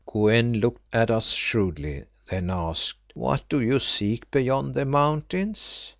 Kou 0.03 0.29
en 0.31 0.53
looked 0.59 0.81
at 0.91 1.11
us 1.11 1.29
shrewdly, 1.33 2.05
then 2.27 2.49
asked 2.49 3.13
"What 3.13 3.47
do 3.47 3.61
you 3.61 3.77
seek 3.77 4.31
beyond 4.31 4.73
the 4.73 4.83
mountains? 4.83 5.89